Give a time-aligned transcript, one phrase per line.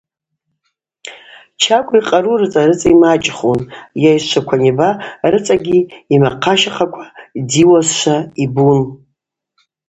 [1.63, 3.61] Чагва йкъару рыцӏа-рыцӏа ймачӏхун,
[4.03, 4.89] йайщчваква аниба
[5.31, 5.79] рыцӏагьи
[6.13, 7.05] ймахъащахъаква
[7.49, 8.81] дийуазшва йбун.